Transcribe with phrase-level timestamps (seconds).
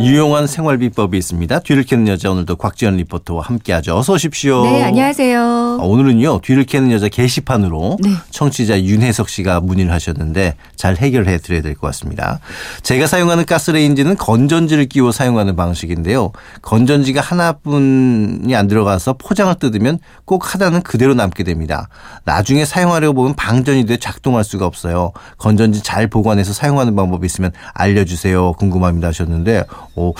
[0.00, 1.60] 유용한 생활 비법이 있습니다.
[1.60, 3.96] 뒤를 캐는 여자 오늘도 곽지연 리포터와 함께하죠.
[3.96, 4.64] 어서 오십시오.
[4.64, 5.38] 네, 안녕하세요.
[5.40, 8.10] 아, 오늘은요 뒤를 캐는 여자 게시판으로 네.
[8.30, 12.40] 청취자 윤혜석 씨가 문의를 하셨는데 잘 해결해 드려야 될 것 같습니다.
[12.82, 16.32] 제가 사용하는 가스레인지는 건전지를 끼워 사용하는 방식인데요.
[16.62, 21.88] 건전지가 하나뿐이 안 들어가서 포장을 뜯으면 꼭 하나는 그대로 남게 됩니다.
[22.24, 25.12] 나중에 사용하려고 보면 방전이 돼 작동할 수가 없어요.
[25.38, 28.54] 건전지 잘 보관해서 사용하는 방법이 있으면 알려주세요.
[28.54, 29.62] 궁금합니다 하셨는데
[29.96, 30.12] 어,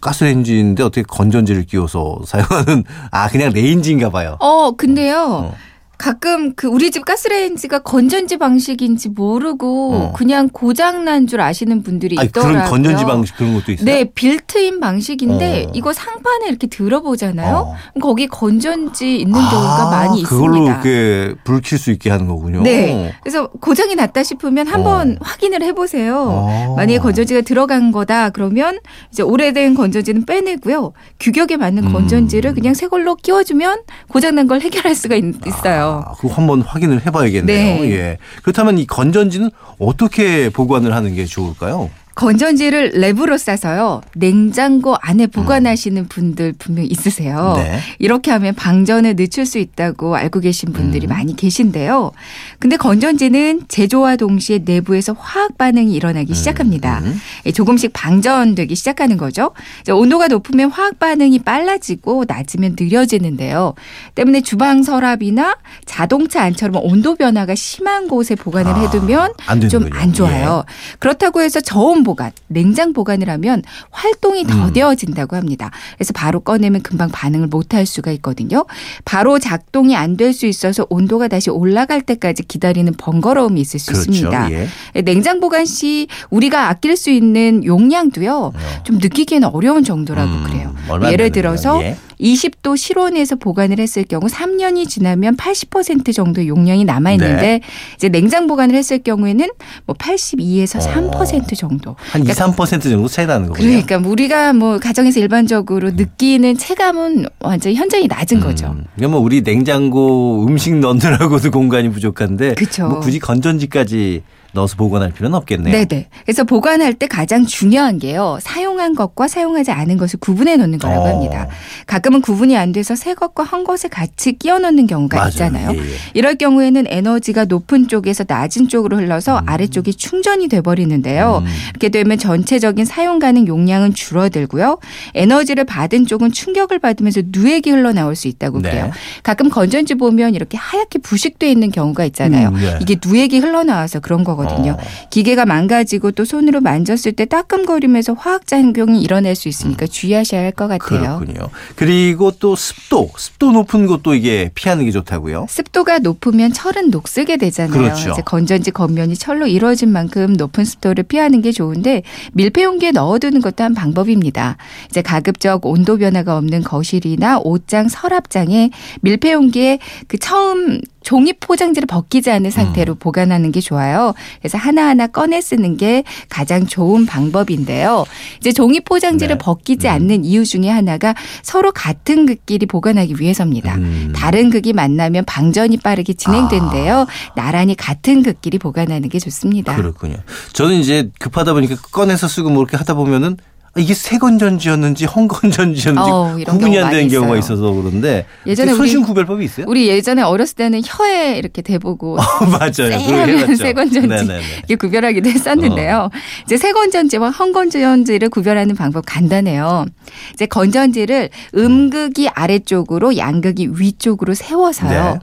[0.00, 4.36] 가스레인지인데 어떻게 건전지를 끼워서 사용하는 아 그냥 레인지인가 봐요.
[4.40, 5.22] 어, 근데요.
[5.22, 5.56] 어.
[5.98, 10.12] 가끔 그 우리 집 가스레인지가 건전지 방식인지 모르고 어.
[10.16, 12.54] 그냥 고장 난 줄 아시는 분들이 아니, 있더라고요.
[12.58, 13.84] 그런 건전지 방식 그런 것도 있어요.
[13.86, 15.70] 네, 빌트인 방식인데 어.
[15.74, 17.56] 이거 상판에 이렇게 들어보잖아요.
[17.56, 17.74] 어.
[18.00, 20.72] 거기 건전지 있는 경우가 많이 그걸로 있습니다.
[20.74, 22.62] 이렇게 불 킬 수 있게 하는 거군요.
[22.62, 23.14] 네.
[23.22, 25.24] 그래서 고장이 났다 싶으면 한번 어.
[25.24, 26.16] 확인을 해보세요.
[26.28, 26.74] 어.
[26.76, 28.78] 만약에 건전지가 들어간 거다 그러면
[29.10, 30.92] 이제 오래된 건전지는 빼내고요.
[31.20, 31.92] 규격에 맞는 음.
[31.92, 36.62] 건전지를 그냥 새 걸로 끼워주면 고장 난 걸 해결할 수가 있, 어요 아, 그거 한번
[36.62, 37.80] 확인을 해봐야겠네요.
[37.82, 37.90] 네.
[37.92, 38.18] 예.
[38.42, 41.90] 그렇다면 이 건전지는 어떻게 보관을 하는 게 좋을까요?
[42.14, 44.02] 건전지를 랩으로 싸서요.
[44.14, 47.54] 냉장고 안에 보관하시는 분들 분명 있으세요.
[47.56, 47.62] 음.
[47.62, 47.80] 네.
[47.98, 51.08] 이렇게 하면 방전에 늦출 수 있다고 알고 계신 분들이 음.
[51.08, 52.12] 많이 계신데요.
[52.60, 57.00] 근데 건전지는 제조와 동시에 내부에서 화학 반응이 일어나기 시작합니다.
[57.00, 57.20] 음.
[57.46, 59.50] 예, 조금씩 방전되기 시작하는 거죠.
[59.90, 63.74] 온도가 높으면 화학 반응이 빨라지고 낮으면 느려지는데요.
[64.14, 70.00] 때문에 주방 서랍이나 자동차 안처럼 온도 변화가 심한 곳에 보관을 아, 해두면 안좀 되는군요.
[70.00, 70.64] 안 좋아요.
[71.00, 74.72] 그렇다고 해서 저온 보관, 냉장 보관을 하면 활동이 음.
[74.72, 75.70] 더뎌진다고 합니다.
[75.96, 78.64] 그래서 바로 꺼내면 금방 반응을 못할 수가 있거든요.
[79.04, 84.10] 바로 작동이 안 될 수 있어서 온도가 다시 올라갈 때까지 기다리는 번거로움이 있을 수 그렇죠.
[84.10, 84.50] 있습니다.
[84.52, 85.02] 예.
[85.02, 88.52] 냉장 보관 시 우리가 아낄 수 있는 용량도요.
[88.84, 90.74] 좀 느끼기에는 어려운 정도라고 음, 그래요.
[91.10, 91.30] 예를.
[91.32, 91.96] 들어서 예.
[92.20, 97.60] 20도 실온에서 보관을 했을 경우 3년이 지나면 80% 정도의 용량이 남아 있는데 네.
[97.96, 99.48] 이제 냉장 보관을 했을 경우에는
[99.86, 101.10] 뭐 82에서 어.
[101.10, 101.96] 3% 정도.
[101.98, 103.66] 한 2, 3% 정도 차이 나는 거군요.
[103.66, 108.66] 그러니까 우리가 뭐 가정에서 일반적으로 느끼는 체감은 완전 현저히 낮은 거죠.
[108.66, 112.88] 음, 그러니까 뭐 우리 냉장고 음식 넣느라고도 공간이 부족한데 그쵸.
[112.88, 114.22] 뭐 굳이 건전지까지
[114.54, 115.72] 넣어서 보관할 필요는 없겠네요.
[115.72, 116.08] 네네.
[116.24, 118.38] 그래서 보관할 때 가장 중요한 게요.
[118.40, 121.08] 사용한 것과 사용하지 않은 것을 구분해 놓는 거라고 어.
[121.08, 121.48] 합니다.
[121.86, 125.28] 가끔은 구분이 안 돼서 새 것과 한 것을 같이 끼워 넣는 경우가 맞아요.
[125.30, 125.70] 있잖아요.
[125.74, 125.82] 예, 예.
[126.14, 131.42] 이럴 경우에는 에너지가 높은 쪽에서 낮은 쪽으로 흘러서 아래쪽이 충전이 돼 버리는데요.
[131.44, 131.50] 음.
[131.70, 134.78] 이렇게 되면 전체적인 사용 가능 용량은 줄어들고요.
[135.14, 138.70] 에너지를 받은 쪽은 충격을 받으면서 누액이 흘러나올 수 있다고 네.
[138.70, 138.90] 그래요.
[139.24, 142.50] 가끔 건전지 보면 이렇게 하얗게 부식돼 있는 경우가 있잖아요.
[142.50, 142.78] 음, 네.
[142.80, 144.43] 이게 누액이 흘러나와서 그런 거거든요.
[144.46, 144.76] 어.
[145.10, 150.68] 기계가 망가지고 또 손으로 만졌을 때 따끔거리면서 화학 작용이 일어날 수 있으니까 주의하셔야 할 것
[150.68, 151.18] 같아요.
[151.20, 151.26] 음.
[151.26, 151.48] 그렇군요.
[151.76, 155.46] 그리고 또 습도, 습도 높은 곳도 이게 피하는 게 좋다고요.
[155.48, 157.72] 습도가 높으면 철은 녹슬게 되잖아요.
[157.72, 158.10] 그렇죠.
[158.12, 162.02] 이제 건전지 겉면이 철로 이루어진 만큼 높은 습도를 피하는 게 좋은데
[162.34, 164.56] 밀폐용기에 넣어두는 것도 한 방법입니다.
[164.88, 169.78] 이제 가급적 온도 변화가 없는 거실이나 옷장, 서랍장에 밀폐용기에
[170.08, 174.14] 그 처음 종이 포장지를 벗기지 않은 상태로 보관하는 게 좋아요.
[174.40, 178.04] 그래서 하나하나 꺼내 쓰는 게 가장 좋은 방법인데요.
[178.40, 179.38] 이제 종이 포장지를 네.
[179.38, 179.92] 벗기지 음.
[179.92, 183.74] 않는 이유 중에 하나가 서로 같은 극끼리 보관하기 위해서입니다.
[183.76, 184.12] 음.
[184.16, 187.06] 다른 극이 만나면 방전이 빠르게 진행된대요.
[187.36, 189.76] 나란히 같은 극끼리 보관하는 게 좋습니다.
[189.76, 190.16] 그렇군요.
[190.54, 195.26] 저는 이제 급하다 보니까 꺼내서 쓰고 뭐 이렇게 하다 보면은 아, 이게 새 건전지였는지 헝
[195.26, 197.56] 건전지였는지 어, 이런 구분이 안 되는 경우가 있어요.
[197.56, 199.66] 있어서 그런데 예전에 우리- 구별법이 있어요?
[199.68, 202.16] 우리 예전에 어렸을 때는 혀에 이렇게 대보고
[202.52, 202.70] 맞아요.
[202.90, 203.56] 그거 쎄하면 해봤죠.
[203.56, 204.40] 새 건전지 네네네.
[204.58, 206.10] 이렇게 구별하기도 했었는데요.
[206.44, 209.86] 이제 새 건전지와 헝 건전지를 구별하는 방법 간단해요.
[210.34, 215.14] 이제 건전지를 음극이 아래쪽으로 양극이 위쪽으로 세워서요.
[215.14, 215.18] 네.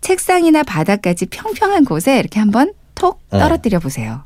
[0.00, 3.38] 책상이나 바닥까지 평평한 곳에 이렇게 한번 톡 어.
[3.38, 4.22] 떨어뜨려 보세요.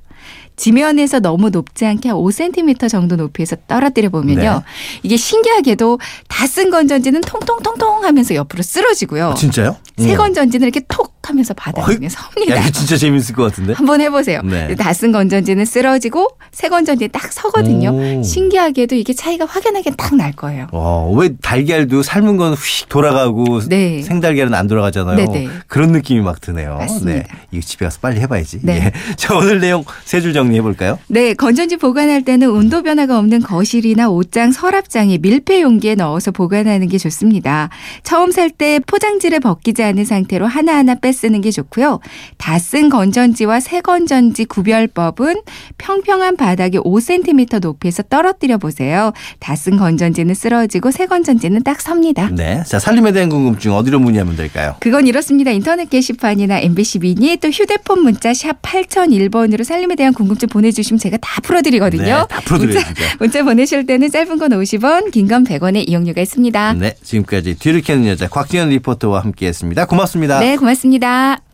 [0.56, 4.40] 지면에서 너무 높지 않게 한 5cm 정도 높이에서 떨어뜨려 보면요.
[4.40, 4.60] 네.
[5.02, 5.98] 이게 신기하게도
[6.28, 9.30] 다 쓴 건전지는 통통통통 하면서 옆으로 쓰러지고요.
[9.30, 9.76] 아, 진짜요?
[9.96, 10.16] 새 음.
[10.19, 12.56] 건전지는 이렇게 톡 하면서 바닥에 섭니다.
[12.56, 13.72] 야, 진짜 재밌을 것 같은데?
[13.74, 14.40] 한번 해보세요.
[14.42, 14.74] 네.
[14.76, 17.90] 다쓴 건전지는 쓰러지고 새 건전지에 딱 서거든요.
[17.90, 18.22] 오.
[18.22, 20.66] 신기하게도 이게 차이가 확연하게 딱 날 거예요.
[20.72, 24.02] 와, 왜 달걀도 삶은 건 휙 돌아가고 네.
[24.02, 25.16] 생달걀은 안 돌아가잖아요.
[25.16, 25.48] 네네.
[25.69, 26.76] 그런 느낌이 막 드네요.
[26.76, 27.10] 맞습니다.
[27.12, 27.24] 네.
[27.50, 28.58] 이거 집에 가서 빨리 해봐야지.
[28.62, 28.92] 네.
[28.92, 28.92] 예.
[29.16, 30.98] 자, 오늘 내용 세 줄 정리 정리해 볼까요?
[31.06, 36.98] 네, 건전지 보관할 때는 온도 변화가 없는 거실이나 옷장, 서랍장에 밀폐 용기에 넣어서 보관하는 게
[36.98, 37.70] 좋습니다.
[38.02, 42.00] 처음 살 때 포장지를 벗기지 않은 상태로 하나하나 빼 쓰는 게 좋고요.
[42.38, 45.43] 다 쓴 건전지와 새 건전지 구별법은
[45.79, 49.12] 평평한 바닥에 5cm 높이에서 떨어뜨려 보세요.
[49.41, 52.29] 다 쓴 건전지는 쓰러지고 새 건전지는 딱 섭니다.
[52.32, 52.62] 네.
[52.67, 54.76] 자, 살림에 대한 궁금증 어디로 문의하면 될까요?
[54.81, 55.50] 그건 이렇습니다.
[55.50, 61.41] 인터넷 게시판이나 MBC 미니 또 휴대폰 문자 샵 8001번으로 살림에 대한 궁금증 보내주시면 제가 다
[61.43, 62.03] 풀어드리거든요.
[62.05, 62.88] 네, 다 풀어드려야죠.
[62.88, 66.75] 문자, 문자 보내실 때는 짧은 건 50원, 긴 건 100원의 이용료가 있습니다.
[66.75, 66.94] 네.
[67.03, 69.85] 지금까지 뒤를 캐는 여자 곽지연 리포터와 함께 했습니다.
[69.87, 70.41] 고맙습니다.
[70.41, 71.01] 네, 고맙습니다.
[71.02, 71.51] だ。